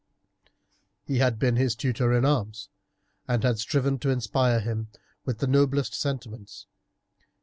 [1.03, 2.69] He had been his tutor in arms,
[3.27, 4.87] and had striven to inspire him
[5.25, 6.65] with the noblest sentiments.